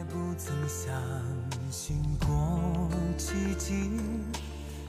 [0.00, 0.94] 来不曾相
[1.70, 3.90] 信过奇迹，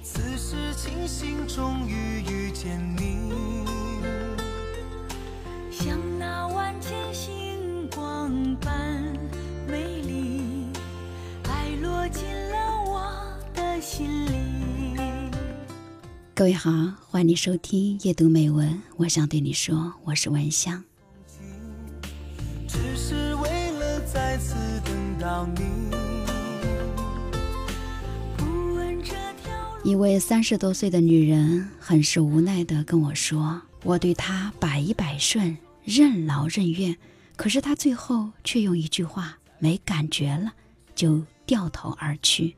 [0.02, 3.66] 此时庆幸终于遇见你。
[5.70, 9.04] 像那万千星光般
[9.68, 10.70] 美丽，
[11.44, 15.30] 爱落进了我的心里。
[16.34, 16.72] 各位好，
[17.06, 18.82] 欢迎收听夜读美文。
[18.96, 20.82] 我想对你说，我是文香。
[25.32, 25.62] 到你。
[29.86, 36.98] 一位三十多岁的女人很是无奈地跟我说：“我对她百依百顺，任劳任怨，
[37.38, 40.52] 可是她最后却用一句话‘没感觉了’
[40.94, 42.54] 就掉头而去。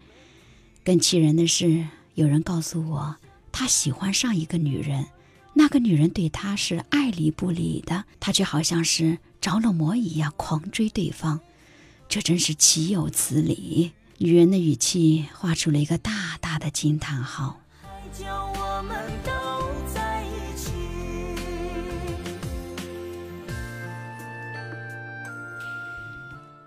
[0.83, 3.15] 更气人的是，有人告诉我，
[3.51, 5.05] 他喜欢上一个女人，
[5.53, 11.39] 那个女人对他是爱理不理的，他却好像是着了魔一样狂追对方，
[12.13, 17.59] 这真是岂有此理！”女人的语气画出了一个大大的惊叹号。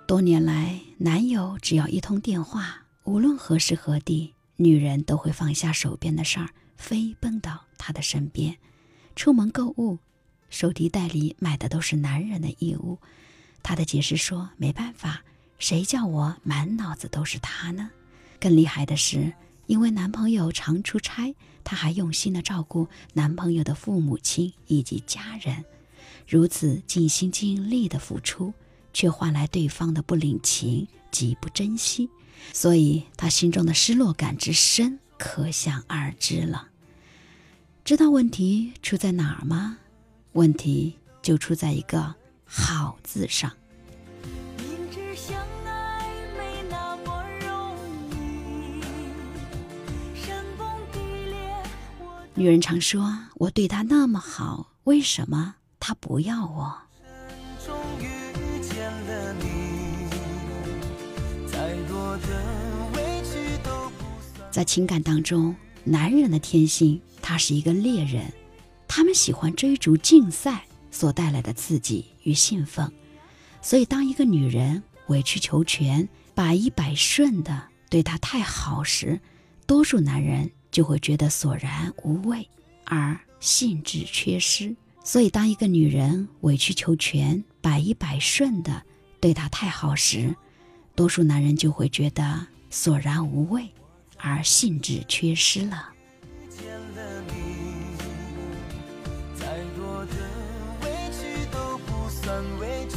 [0.05, 8.57] 多年来，男友只要一通电话，无论何时何地，女人都会放下手边的事儿，飞奔到他的身边。
[9.15, 10.01] 出门购物，
[10.51, 12.99] 手提袋里买的都是男人的衣物。
[13.63, 15.25] 他的解释说：“没办法，
[15.59, 17.91] 谁叫我满脑子都是他呢？”
[18.39, 19.33] 更厉害的是，
[19.67, 25.65] 因为男朋友常出差，她还用心的照顾男朋友的父母亲以及家人。
[26.29, 28.53] 如此尽心尽力的付出，
[28.93, 32.11] 却换来对方的不领情及不珍惜，
[32.53, 36.69] 所以她心中的失落感之深，可想而知了。
[37.85, 39.79] 知道问题出在哪儿吗？
[40.33, 43.51] 问题就出在一个“好”字上。
[52.39, 56.77] 女人常说：“我对他那么好，为什么他不要我，？”
[64.51, 68.31] 在情感当中，男人的天性，他是一个猎人，
[68.87, 72.93] 他们喜欢追逐竞赛所带来的刺激与兴奋。
[73.63, 79.19] 所以，当一个女人委曲求全、百依百顺的对他太好时，
[79.67, 82.47] 多数男人就会觉得索然无味，
[82.85, 84.77] 而兴致缺失。
[85.03, 88.83] 所以，当一个女人委曲求全、百依百顺的
[89.19, 90.37] 对他太好时，
[90.95, 93.67] 多数男人就会觉得索然无味，
[94.19, 95.89] 而兴致缺失了。
[96.43, 97.97] 遇见了你，
[99.35, 100.13] 再多的
[100.83, 102.97] 委屈都不算委屈。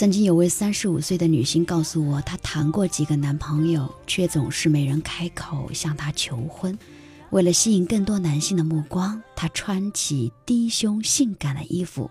[0.00, 6.78] 曾经有位三十五岁的女性告诉我，她谈过几个男朋友，却总是没人开口向她求婚。
[7.28, 12.10] 为了吸引更多男性的目光，她穿起低胸性感的衣服，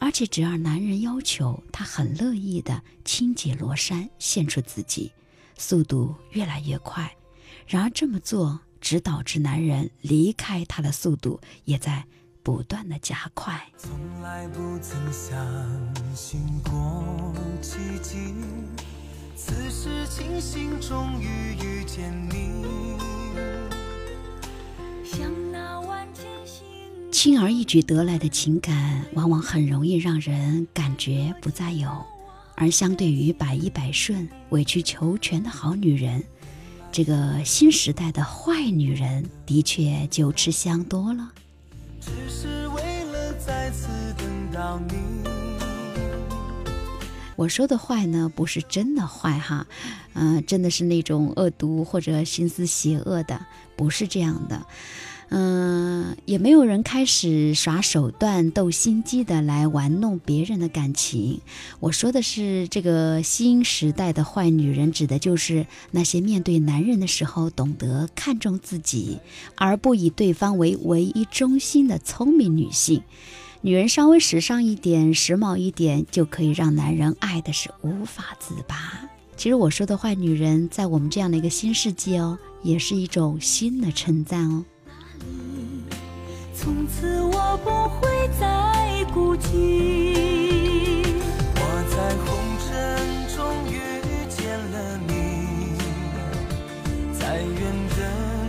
[0.00, 5.12] 而且只要男人要求，她很乐意的轻解罗衫，献出自己，
[5.56, 7.16] 速度越来越快。
[7.64, 12.04] 然而这么做只导致男人离开她的速度也在
[12.42, 13.60] 不断的加快。
[13.76, 13.90] 从
[14.22, 15.36] 来不曾相
[16.14, 18.34] 信过奇迹，
[19.36, 22.98] 此时庆幸终于遇见你。
[25.04, 26.64] 像那万千星
[27.10, 31.88] 轻而易举得来的情感，往往很容易让人感觉不再有；
[32.54, 36.22] 而相对于百依百顺、委曲求全的好女人，
[36.90, 41.32] 这个新时代的坏女人的确就吃香多了。
[42.00, 44.96] 只是为了再次等到你。
[47.36, 49.66] 我说的坏呢，不是真的坏哈，
[50.12, 53.46] 嗯、真的是那种恶毒或者心思邪恶的，
[53.76, 54.66] 不是这样的。
[55.32, 61.40] 嗯、也没有人开始耍手段、斗心机的来玩弄别人的感情。
[61.78, 69.20] 我说的是这个新时代的坏女人，指的就是那些面对男人的时候懂得看重自己，
[69.54, 73.02] 而不以对方为唯一中心的聪明女性。
[73.60, 79.08] 女人稍微时尚一点、时髦一点，就可以让男人爱的是无法自拔。
[79.36, 84.64] 其实我说的坏女人，在我们这样的一个新世纪哦，也是一种新的称赞哦。
[86.54, 91.06] 从此我不会再孤寂。
[91.56, 92.28] 我在红
[92.66, 92.68] 尘
[93.34, 93.74] 中遇
[94.28, 95.12] 见了你，
[97.18, 97.52] 再远
[97.96, 97.98] 的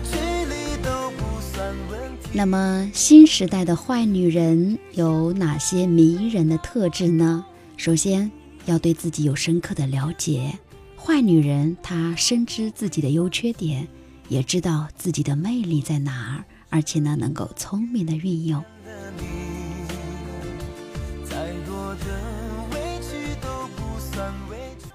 [0.03, 0.53] 距离
[0.83, 2.29] 都不算问题。
[2.33, 7.45] 那么，新时代的坏女人有哪些迷人的特质呢？
[7.77, 8.29] 首先，
[8.65, 10.59] 要对自己有深刻的了解。
[10.97, 13.87] 坏女人她深知自己的优缺点，
[14.27, 18.65] 也知道自己的魅力在哪儿，而且呢，能够聪明的运用。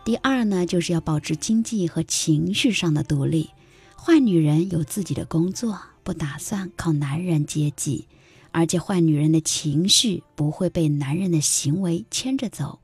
[0.05, 3.51] 第二呢，就是要保持经济和情绪上的独立。
[3.97, 5.79] 坏女人有自己的工作。
[6.07, 8.07] 不打算靠男人接济，
[8.53, 12.79] 而且坏女人的情绪不会被男人的行为牵着走。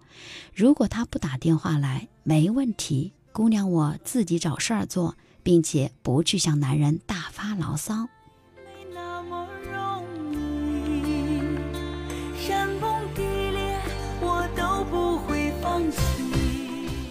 [0.53, 8.09] 如果他不打电话来，没问题，姑娘我自己找事儿做，并且不去向男人大发牢骚。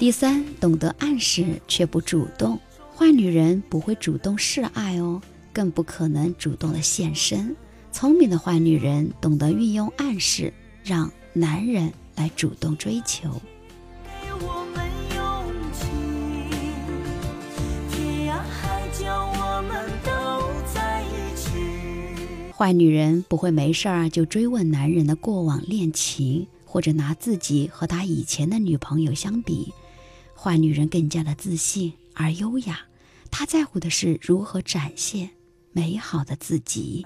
[0.01, 2.59] 第三，懂得暗示却不主动，
[2.97, 5.21] 坏女人不会主动示爱哦。
[5.53, 7.55] 更不可能主动的现身。
[7.91, 10.51] 聪明的坏女人懂得运用暗示，
[10.83, 13.39] 让男人来主动追求。
[22.57, 29.71] 坏女人不会没事儿就追问男人的过往恋情，或者拿自己和他以前的女朋友相比。
[30.43, 32.79] 坏女人更加的自信而优雅，
[33.29, 35.29] 她在乎的是如何展现。
[35.71, 37.05] 美好的自己。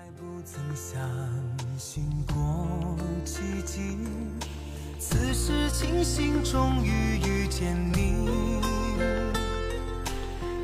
[4.97, 8.25] 此时庆幸终于遇见你，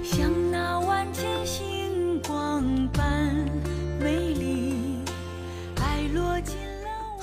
[0.01, 0.31] 像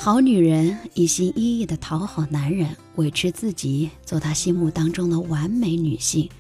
[0.01, 6.31] 好女人一心一意的讨好男人，委屈自己，做他心目当中的完美女性；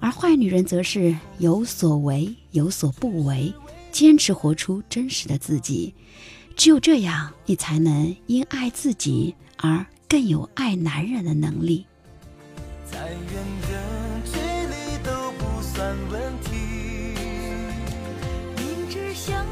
[0.00, 3.52] 而坏女人则是有所为，有所不为。
[3.92, 5.94] 坚持活出真实的自己，
[6.56, 11.84] 只有这样，你才能因爱自己而更有爱男人的能力。
[12.90, 13.18] 再远
[13.60, 16.50] 的距离都不算问题。
[18.56, 19.46] 明知相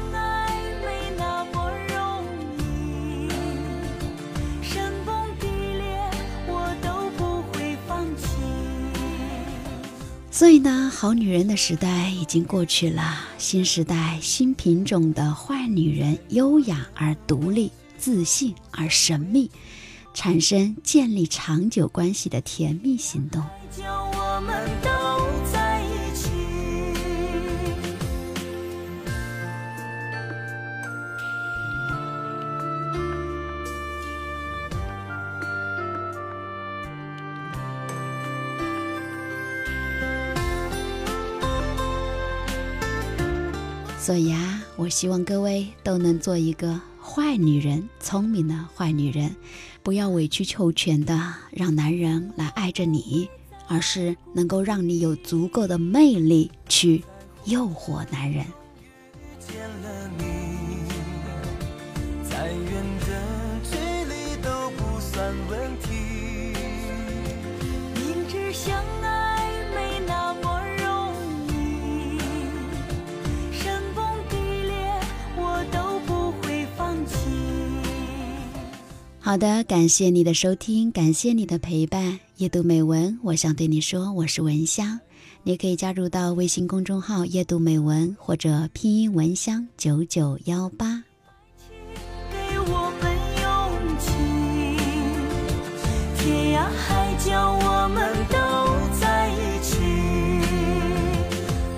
[10.41, 13.15] 所以呢，好女人的时代已经过去了。
[13.37, 19.51] 新时代新品种的坏女人，优雅而独立，自信而神秘，
[20.15, 23.43] 产生建立长久关系的甜蜜行动。
[44.01, 49.35] 所以啊，我希望各位都能做一个坏女人，聪明的坏女人，
[49.83, 53.29] 不要委曲求全的让男人来爱着你，
[53.67, 57.03] 而是能够让你有足够的魅力去
[57.45, 58.43] 诱惑男人。
[62.27, 62.59] 再远
[63.01, 63.07] 的
[63.69, 63.77] 距
[64.09, 66.55] 离都不算问题，
[67.93, 68.83] 明知相
[79.31, 82.19] 好的，感谢你的收听，感谢你的陪伴。
[82.35, 84.99] 夜读美文，我想对你说，我是文香，
[85.43, 91.01] 你可以加入到微信公众号“夜读美文”或者拼音“文香九九幺八”。
[96.17, 98.35] 天涯海角，我们都
[98.99, 99.77] 在一起。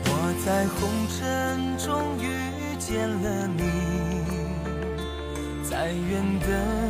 [0.05, 2.25] 我在红尘中遇
[2.79, 3.61] 见了你，
[5.69, 6.83] 再远的。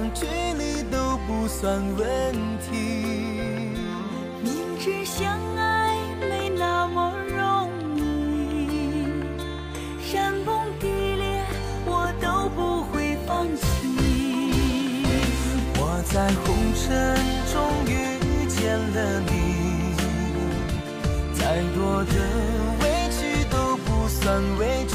[1.59, 2.03] 算问
[2.59, 2.71] 题。
[4.41, 8.01] 明知相爱没那么容易，
[10.03, 11.45] 山崩地裂
[11.85, 13.63] 我都不会放弃。
[15.77, 15.81] 我
[16.11, 16.45] 在红
[16.75, 16.83] 尘
[17.53, 17.53] 中
[17.87, 17.93] 遇
[18.49, 18.57] 见
[18.95, 19.31] 了你，
[21.33, 22.13] 再多的
[22.81, 24.21] 委屈都不算
[24.57, 24.92] 委屈。